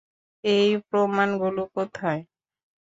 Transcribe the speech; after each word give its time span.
এই, 0.43 0.69
প্রমাণগুলো 0.89 1.61
কোথায়? 1.75 2.21